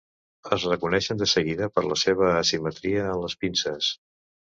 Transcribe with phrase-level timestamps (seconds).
[0.55, 3.91] Es reconeixen de seguida per la seva asimetria en les pinces.